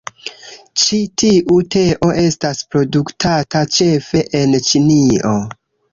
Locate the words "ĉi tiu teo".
0.83-2.09